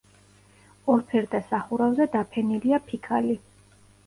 [0.93, 3.39] ორფერდა სახურავზე დაფენილია ფიქალი.